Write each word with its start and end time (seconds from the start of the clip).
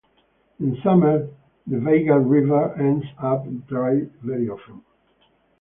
In 0.59 0.79
summers, 0.83 1.29
the 1.67 1.75
Vaigai 1.77 2.27
river 2.27 2.73
ends 2.73 3.05
up 3.19 3.45
dry 3.67 4.07
very 4.23 4.49
often. 4.49 4.81